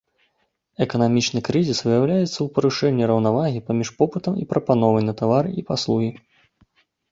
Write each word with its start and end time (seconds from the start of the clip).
Эканамічны 0.85 1.39
крызіс 1.49 1.79
выяўляецца 1.87 2.31
ў 2.41 2.47
парушэнні 2.55 3.03
раўнавагі 3.13 3.63
паміж 3.69 3.93
попытам 4.01 4.33
і 4.41 4.49
прапановай 4.55 5.03
на 5.11 5.17
тавары 5.23 5.49
і 5.63 5.69
паслугі. 5.71 6.11